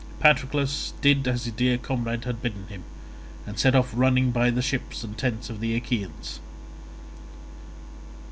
[0.19, 2.83] Patroclus did as his dear comrade had bidden him,
[3.45, 6.39] and set off running by the ships and tents of the Achaeans.